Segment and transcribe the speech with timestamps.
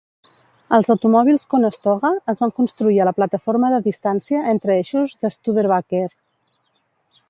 [0.77, 6.07] Els automòbils Conestoga es van construir a la plataforma de distància entre eixos de Studerbaker.